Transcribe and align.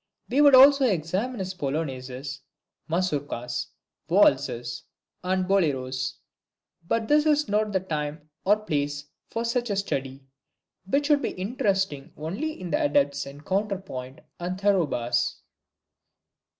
We 0.29 0.41
would 0.41 0.55
also 0.55 0.83
examine 0.85 1.37
his 1.37 1.53
Polonaises, 1.53 2.39
Mazourkas, 2.89 3.67
Waltzes 4.09 4.81
and 5.23 5.45
Boleros. 5.47 6.15
But 6.87 7.07
this 7.07 7.27
is 7.27 7.47
not 7.47 7.71
the 7.71 7.81
time 7.81 8.27
or 8.43 8.55
place 8.57 9.05
for 9.29 9.45
such 9.45 9.69
a 9.69 9.75
study, 9.75 10.23
which 10.87 11.11
would 11.11 11.21
be 11.21 11.29
interesting 11.29 12.11
only 12.17 12.57
to 12.63 12.69
the 12.71 12.83
adepts 12.83 13.27
in 13.27 13.43
Counterpoint 13.43 14.21
and 14.39 14.57
Thoroughbass. 14.59 15.35